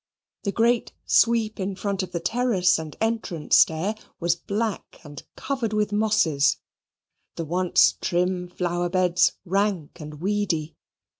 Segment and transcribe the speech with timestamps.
[0.45, 5.73] The great sweep in front of the terrace and entrance stair was black and covered
[5.73, 6.57] with mosses;
[7.35, 10.75] the once trim flower beds rank and weedy.